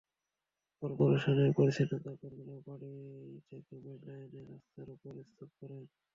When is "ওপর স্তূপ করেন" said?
4.95-5.83